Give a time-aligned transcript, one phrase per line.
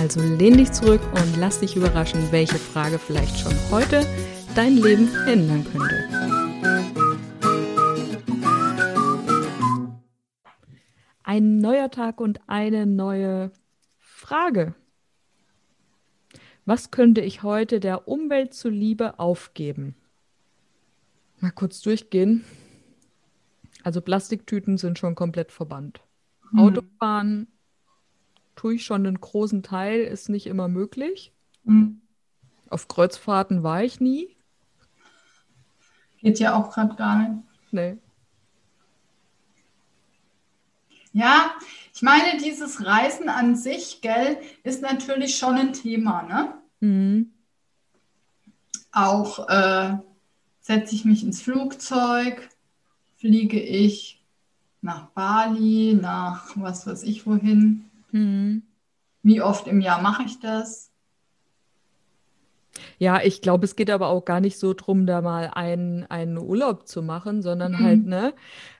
[0.00, 4.06] also lehn dich zurück und lass dich überraschen, welche Frage vielleicht schon heute
[4.54, 6.08] dein Leben ändern könnte.
[11.22, 13.52] Ein neuer Tag und eine neue
[13.98, 14.74] Frage.
[16.64, 19.96] Was könnte ich heute der Umwelt zuliebe aufgeben?
[21.40, 22.42] Mal kurz durchgehen.
[23.82, 26.00] Also Plastiktüten sind schon komplett verbannt.
[26.52, 26.58] Hm.
[26.58, 27.48] Autofahren
[28.60, 31.32] tue ich schon einen großen Teil, ist nicht immer möglich.
[31.64, 32.02] Mhm.
[32.68, 34.36] Auf Kreuzfahrten war ich nie.
[36.20, 37.42] Geht ja auch gerade gar nicht.
[37.70, 37.96] Nee.
[41.14, 41.52] Ja,
[41.94, 46.54] ich meine, dieses Reisen an sich, gell, ist natürlich schon ein Thema, ne?
[46.80, 47.32] Mhm.
[48.92, 49.96] Auch äh,
[50.60, 52.50] setze ich mich ins Flugzeug,
[53.16, 54.22] fliege ich
[54.82, 57.89] nach Bali, nach was weiß ich wohin.
[58.12, 58.62] Mhm.
[59.22, 60.90] Wie oft im Jahr mache ich das?
[62.98, 66.38] Ja, ich glaube, es geht aber auch gar nicht so drum, da mal einen, einen
[66.38, 67.80] Urlaub zu machen, sondern mhm.
[67.80, 68.34] halt, ne?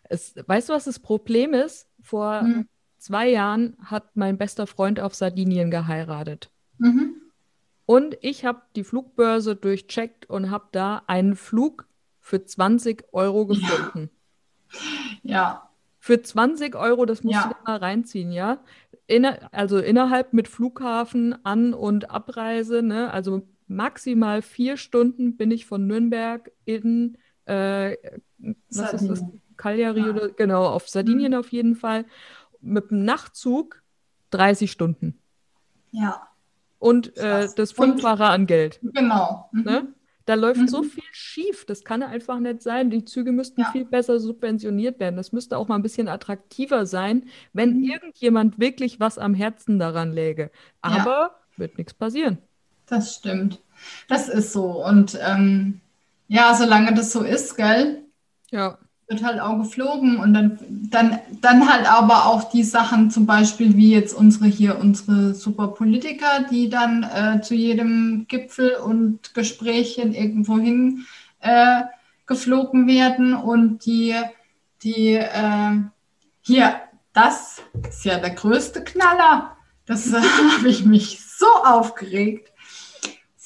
[0.05, 1.89] Es, weißt du, was das Problem ist?
[2.03, 2.69] Vor mhm.
[2.99, 6.51] zwei Jahren hat mein bester Freund auf Sardinien geheiratet.
[6.79, 7.17] Mhm.
[7.87, 11.87] Und ich habe die Flugbörse durchcheckt und habe da einen Flug
[12.21, 14.11] für 20 Euro gefunden.
[15.23, 15.35] Ja.
[15.35, 15.71] ja.
[15.99, 17.49] Für 20 Euro, das musst ja.
[17.49, 18.59] du mal reinziehen, ja
[19.11, 23.11] inner, also innerhalb mit Flughafen, An- und Abreise, ne?
[23.13, 27.97] also maximal vier Stunden bin ich von Nürnberg in äh,
[28.71, 29.25] was ist das?
[29.57, 30.11] Cagliari ja.
[30.11, 31.39] oder genau, auf Sardinien mhm.
[31.39, 32.05] auf jeden Fall.
[32.61, 33.83] Mit dem Nachtzug
[34.31, 35.19] 30 Stunden.
[35.91, 36.29] Ja.
[36.79, 38.81] Und äh, das Fünffache an Geld.
[38.83, 39.51] Genau.
[39.53, 39.63] Mhm.
[39.63, 39.95] Ne?
[40.31, 40.69] Da läuft mhm.
[40.69, 41.65] so viel schief.
[41.65, 42.89] Das kann einfach nicht sein.
[42.89, 43.73] Die Züge müssten ja.
[43.73, 45.17] viel besser subventioniert werden.
[45.17, 47.91] Das müsste auch mal ein bisschen attraktiver sein, wenn mhm.
[47.91, 50.53] irgendjemand wirklich was am Herzen daran läge.
[50.83, 51.37] Aber ja.
[51.57, 52.39] wird nichts passieren.
[52.87, 53.61] Das stimmt.
[54.07, 54.87] Das ist so.
[54.87, 55.81] Und ähm,
[56.29, 58.05] ja, solange das so ist, gell?
[58.53, 58.79] Ja
[59.11, 63.77] wird halt auch geflogen und dann, dann, dann halt aber auch die Sachen, zum Beispiel
[63.77, 71.07] wie jetzt unsere hier, unsere Superpolitiker, die dann äh, zu jedem Gipfel und Gesprächen irgendwohin
[71.41, 71.83] äh,
[72.27, 74.15] geflogen werden und die,
[74.85, 75.73] die äh,
[76.43, 76.77] hier,
[77.13, 79.57] das ist ja der größte Knaller.
[79.87, 80.13] Das
[80.57, 82.53] habe ich mich so aufgeregt.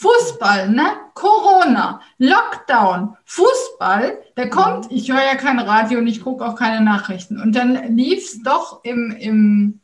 [0.04, 0.84] Fußball, ne?
[1.14, 6.84] Corona, Lockdown, Fußball, der kommt, ich höre ja kein Radio und ich gucke auch keine
[6.84, 7.40] Nachrichten.
[7.40, 9.80] Und dann lief es doch im, im,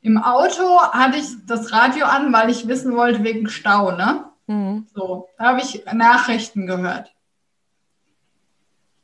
[0.00, 4.26] im Auto, hatte ich das Radio an, weil ich wissen wollte wegen Stau, ne?
[4.46, 4.86] Mhm.
[4.94, 7.12] So, da habe ich Nachrichten gehört.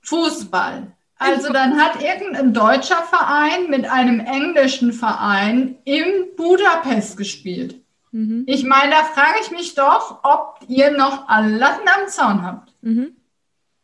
[0.02, 0.92] Fußball.
[1.18, 7.80] Also dann hat irgendein deutscher Verein mit einem englischen Verein in Budapest gespielt.
[8.12, 8.44] Mhm.
[8.46, 12.74] Ich meine, da frage ich mich doch, ob ihr noch alle Latten am Zaun habt.
[12.82, 13.12] Mhm.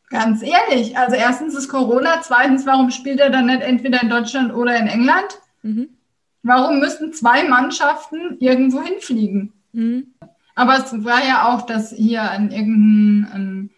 [0.08, 0.96] Ganz ehrlich.
[0.96, 4.86] Also erstens ist Corona, zweitens, warum spielt er dann nicht entweder in Deutschland oder in
[4.86, 5.40] England?
[5.62, 5.88] Mhm.
[6.42, 9.52] Warum müssen zwei Mannschaften irgendwo hinfliegen?
[9.72, 10.14] Mhm.
[10.54, 13.70] Aber es war ja auch, dass hier an irgendein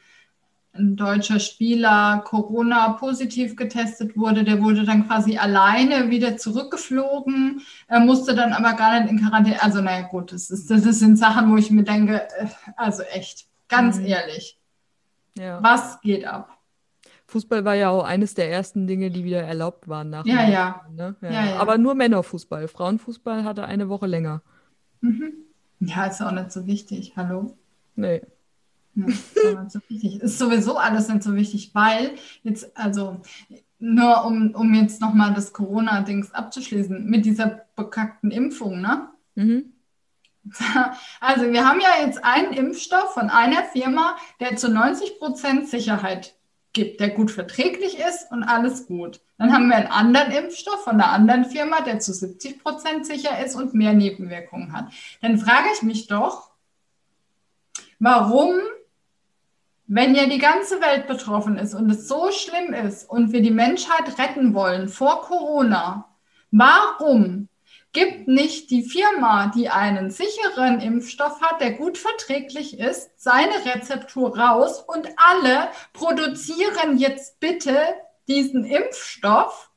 [0.78, 4.44] ein deutscher Spieler Corona positiv getestet wurde.
[4.44, 9.62] Der wurde dann quasi alleine wieder zurückgeflogen, er musste dann aber gar nicht in Quarantäne.
[9.62, 12.46] Also, naja, gut, das, ist, das sind Sachen, wo ich mir denke, äh,
[12.76, 14.06] also echt, ganz mhm.
[14.06, 14.58] ehrlich,
[15.36, 15.62] ja.
[15.62, 16.58] was geht ab?
[17.26, 20.24] Fußball war ja auch eines der ersten Dinge, die wieder erlaubt waren nach.
[20.24, 20.86] Ja, ja.
[20.90, 21.14] Ne?
[21.20, 21.56] ja, ja.
[21.58, 22.68] Aber nur Männerfußball.
[22.68, 24.40] Frauenfußball hatte eine Woche länger.
[25.02, 25.34] Mhm.
[25.80, 27.12] Ja, ist auch nicht so wichtig.
[27.16, 27.54] Hallo?
[27.96, 28.22] Nee.
[29.06, 32.12] Ja, so ist sowieso alles nicht so wichtig, weil
[32.42, 33.20] jetzt, also
[33.78, 39.08] nur um, um jetzt nochmal das Corona-Dings abzuschließen, mit dieser bekackten Impfung, ne?
[39.34, 39.72] Mhm.
[41.20, 46.34] Also wir haben ja jetzt einen Impfstoff von einer Firma, der zu 90 Prozent Sicherheit
[46.72, 49.20] gibt, der gut verträglich ist und alles gut.
[49.36, 53.44] Dann haben wir einen anderen Impfstoff von einer anderen Firma, der zu 70 Prozent sicher
[53.44, 54.92] ist und mehr Nebenwirkungen hat.
[55.20, 56.50] Dann frage ich mich doch,
[57.98, 58.54] warum
[59.88, 63.50] wenn ja die ganze Welt betroffen ist und es so schlimm ist und wir die
[63.50, 66.14] Menschheit retten wollen vor Corona,
[66.50, 67.48] warum
[67.94, 74.38] gibt nicht die Firma, die einen sicheren Impfstoff hat, der gut verträglich ist, seine Rezeptur
[74.38, 77.78] raus und alle produzieren jetzt bitte
[78.28, 79.70] diesen Impfstoff,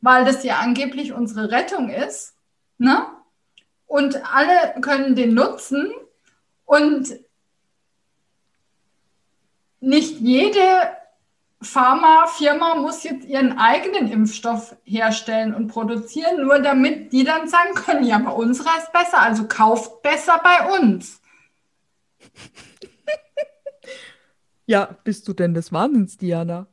[0.00, 2.36] weil das ja angeblich unsere Rettung ist,
[2.78, 3.06] ne?
[3.86, 5.90] Und alle können den nutzen
[6.64, 7.18] und
[9.80, 10.90] nicht jede
[11.62, 18.04] Pharmafirma muss jetzt ihren eigenen Impfstoff herstellen und produzieren, nur damit die dann sagen können,
[18.04, 21.20] ja, bei unserer ist besser, also kauft besser bei uns.
[24.64, 26.66] Ja, bist du denn des Wahnsinns, Diana?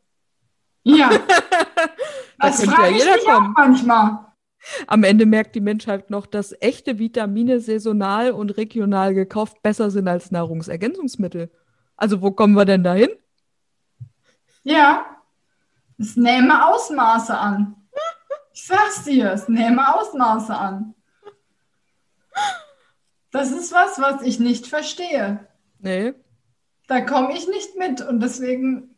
[0.84, 1.10] Ja.
[2.40, 3.54] das frage ja jeder ich kommen.
[3.58, 4.20] manchmal.
[4.86, 10.08] Am Ende merkt die Menschheit noch, dass echte Vitamine saisonal und regional gekauft besser sind
[10.08, 11.50] als Nahrungsergänzungsmittel.
[11.98, 13.10] Also wo kommen wir denn dahin?
[14.64, 15.06] Ja,
[15.98, 17.76] es nehme Ausmaße an.
[18.54, 20.94] Ich sag's dir, es nehme Ausmaße an.
[23.32, 25.48] Das ist was, was ich nicht verstehe.
[25.80, 26.14] Nee.
[26.88, 28.96] Da komme ich nicht mit und deswegen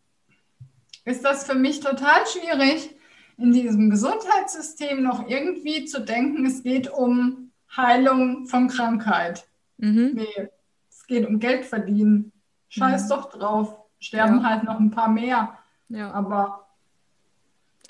[1.06, 2.96] ist das für mich total schwierig,
[3.38, 9.48] in diesem Gesundheitssystem noch irgendwie zu denken, es geht um Heilung von Krankheit.
[9.78, 10.12] Mhm.
[10.14, 10.50] Nee,
[10.90, 12.32] es geht um Geld verdienen.
[12.70, 13.10] Scheiß mhm.
[13.10, 13.76] doch drauf.
[14.00, 14.50] Sterben ja.
[14.50, 15.58] halt noch ein paar mehr.
[15.90, 16.12] Ja.
[16.12, 16.68] Aber.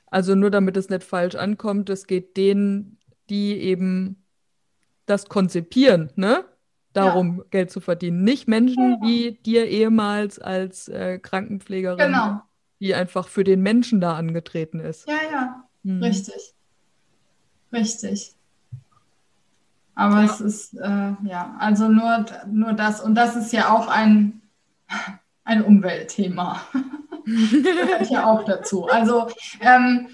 [0.08, 2.98] Also nur damit es nicht falsch ankommt, es geht denen,
[3.30, 4.26] die eben
[5.06, 6.46] das konzipieren, ne?
[6.94, 7.44] Darum ja.
[7.52, 8.24] Geld zu verdienen.
[8.24, 9.08] Nicht Menschen ja.
[9.08, 12.42] wie dir ehemals als äh, Krankenpflegerin, genau.
[12.80, 15.08] die einfach für den Menschen da angetreten ist.
[15.08, 15.64] Ja, ja.
[15.84, 16.02] Mhm.
[16.02, 16.56] Richtig.
[17.72, 18.36] Richtig.
[19.94, 20.26] Aber ja.
[20.26, 23.02] es ist, äh, ja, also nur, nur das.
[23.02, 24.39] Und das ist ja auch ein,
[25.44, 26.62] ein Umweltthema.
[27.26, 28.88] gehört ja auch dazu.
[28.88, 29.28] Also
[29.62, 30.10] ähm,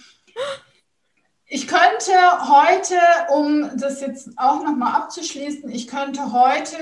[1.48, 2.96] ich könnte heute,
[3.34, 6.78] um das jetzt auch nochmal abzuschließen, ich könnte heute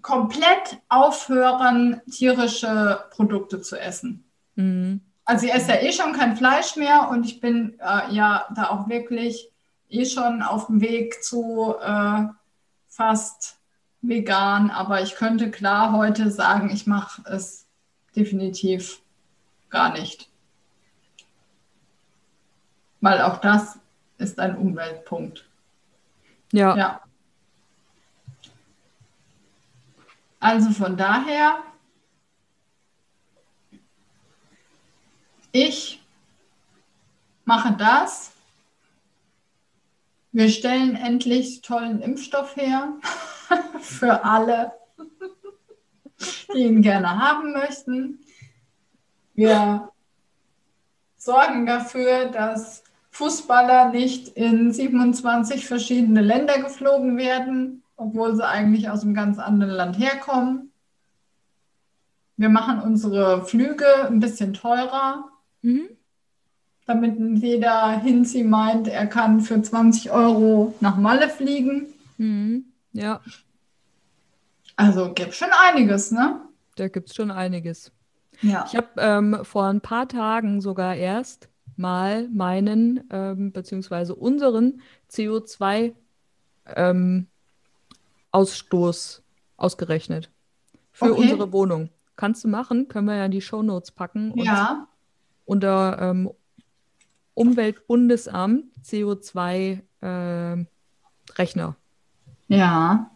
[0.00, 4.24] komplett aufhören, tierische Produkte zu essen.
[4.56, 5.00] Mhm.
[5.24, 8.70] Also ich esse ja eh schon kein Fleisch mehr und ich bin äh, ja da
[8.70, 9.50] auch wirklich
[9.88, 12.24] eh schon auf dem Weg zu äh,
[12.88, 13.58] fast
[14.02, 17.66] vegan, aber ich könnte klar heute sagen, ich mache es
[18.14, 19.00] definitiv
[19.70, 20.28] gar nicht.
[23.00, 23.78] Weil auch das
[24.18, 25.48] ist ein Umweltpunkt.
[26.52, 26.76] Ja.
[26.76, 27.00] ja.
[30.38, 31.62] Also von daher,
[35.52, 36.02] ich
[37.44, 38.32] mache das.
[40.32, 42.94] Wir stellen endlich tollen Impfstoff her
[43.82, 44.72] für alle,
[46.54, 48.20] die ihn gerne haben möchten.
[49.34, 49.90] Wir
[51.16, 59.02] sorgen dafür, dass Fußballer nicht in 27 verschiedene Länder geflogen werden, obwohl sie eigentlich aus
[59.02, 60.72] einem ganz anderen Land herkommen.
[62.36, 65.28] Wir machen unsere Flüge ein bisschen teurer,
[65.60, 65.90] mhm.
[66.86, 71.86] damit jeder Hinzi meint, er kann für 20 Euro nach Malle fliegen.
[72.16, 72.64] Mhm.
[72.92, 73.20] Ja.
[74.76, 76.40] Also gibt schon einiges, ne?
[76.76, 77.92] Da gibt es schon einiges.
[78.40, 78.64] Ja.
[78.66, 84.80] Ich habe ähm, vor ein paar Tagen sogar erst mal meinen ähm, beziehungsweise unseren
[85.10, 85.94] CO2
[86.74, 87.26] ähm,
[88.30, 89.22] Ausstoß
[89.56, 90.30] ausgerechnet
[90.92, 91.20] für okay.
[91.20, 91.90] unsere Wohnung.
[92.16, 94.32] Kannst du machen, können wir ja in die Shownotes packen.
[94.36, 94.86] ja.
[95.44, 96.30] Unter ähm,
[97.34, 100.64] Umweltbundesamt CO2 äh,
[101.36, 101.76] Rechner.
[102.48, 103.10] Ja.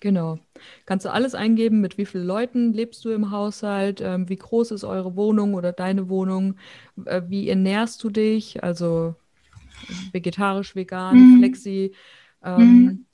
[0.00, 0.38] Genau.
[0.86, 4.70] Kannst du alles eingeben, mit wie vielen Leuten lebst du im Haushalt, ähm, wie groß
[4.70, 6.56] ist eure Wohnung oder deine Wohnung,
[7.04, 9.14] äh, wie ernährst du dich, also
[10.12, 11.38] vegetarisch, vegan, mhm.
[11.38, 11.94] flexi,
[12.44, 13.06] ähm, mhm.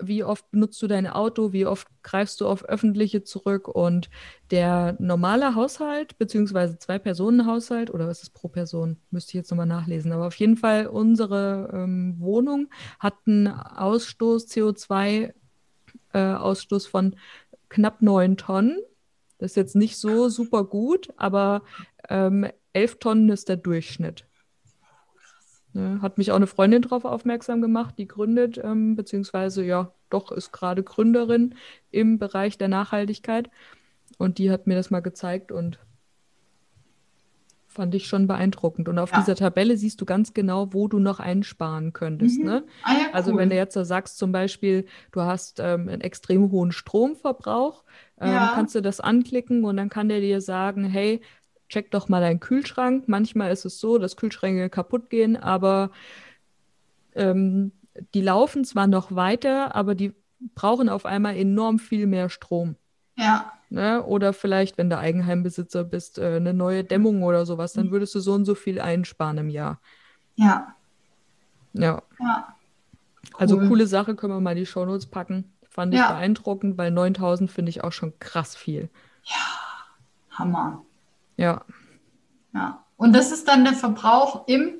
[0.00, 4.10] wie oft benutzt du dein Auto, wie oft greifst du auf öffentliche zurück und
[4.50, 10.12] der normale Haushalt, beziehungsweise Zwei-Personen-Haushalt, oder was ist pro Person, müsste ich jetzt nochmal nachlesen,
[10.12, 15.32] aber auf jeden Fall unsere ähm, Wohnung hat einen Ausstoß CO2
[16.18, 17.16] Ausstoß von
[17.68, 18.78] knapp neun Tonnen.
[19.38, 21.62] Das ist jetzt nicht so super gut, aber
[22.08, 24.26] ähm, elf Tonnen ist der Durchschnitt.
[25.72, 30.32] Ne, hat mich auch eine Freundin darauf aufmerksam gemacht, die gründet, ähm, beziehungsweise ja, doch
[30.32, 31.54] ist gerade Gründerin
[31.92, 33.50] im Bereich der Nachhaltigkeit.
[34.18, 35.78] Und die hat mir das mal gezeigt und
[37.72, 38.88] Fand ich schon beeindruckend.
[38.88, 39.20] Und auf ja.
[39.20, 42.40] dieser Tabelle siehst du ganz genau, wo du noch einsparen könntest.
[42.40, 42.44] Mhm.
[42.44, 42.64] Ne?
[42.82, 46.50] Ah, ja, also wenn du jetzt so sagst, zum Beispiel, du hast ähm, einen extrem
[46.50, 47.84] hohen Stromverbrauch,
[48.20, 48.50] ähm, ja.
[48.54, 51.20] kannst du das anklicken und dann kann der dir sagen, hey,
[51.68, 53.04] check doch mal deinen Kühlschrank.
[53.06, 55.92] Manchmal ist es so, dass Kühlschränke kaputt gehen, aber
[57.14, 57.70] ähm,
[58.14, 60.12] die laufen zwar noch weiter, aber die
[60.56, 62.74] brauchen auf einmal enorm viel mehr Strom.
[63.16, 63.52] Ja.
[63.70, 64.02] Ne?
[64.04, 67.90] Oder vielleicht, wenn du Eigenheimbesitzer bist, äh, eine neue Dämmung oder sowas, dann mhm.
[67.92, 69.80] würdest du so und so viel einsparen im Jahr.
[70.34, 70.74] Ja.
[71.72, 72.02] Ja.
[72.18, 72.56] ja.
[73.38, 73.60] Also cool.
[73.60, 75.52] Also coole Sache, können wir mal die Shownotes packen.
[75.68, 76.10] Fand ich ja.
[76.10, 78.90] beeindruckend, weil 9000 finde ich auch schon krass viel.
[79.22, 80.84] Ja, Hammer.
[81.36, 81.62] Ja.
[82.52, 82.84] Ja.
[82.96, 84.74] Und das ist dann der Verbrauch im?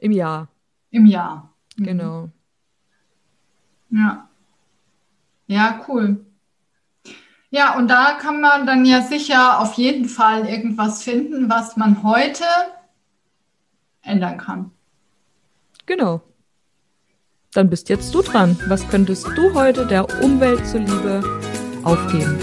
[0.00, 0.48] Im Jahr.
[0.90, 1.54] Im Jahr.
[1.76, 1.84] Mhm.
[1.84, 2.28] Genau.
[3.90, 4.28] Ja.
[5.46, 6.26] Ja, cool.
[7.50, 12.02] Ja, und da kann man dann ja sicher auf jeden Fall irgendwas finden, was man
[12.02, 12.44] heute
[14.02, 14.70] ändern kann.
[15.86, 16.20] Genau.
[17.54, 18.58] Dann bist jetzt du dran.
[18.68, 21.22] Was könntest du heute der Umwelt zuliebe
[21.84, 22.38] aufgeben?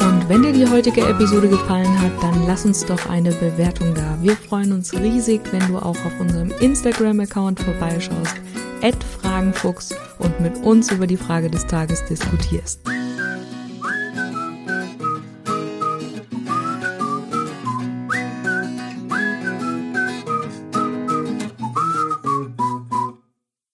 [0.00, 4.18] Und wenn dir die heutige Episode gefallen hat, dann lass uns doch eine Bewertung da.
[4.20, 8.36] Wir freuen uns riesig, wenn du auch auf unserem Instagram-Account vorbeischaust
[9.22, 12.80] Fragenfuchs und mit uns über die Frage des Tages diskutierst.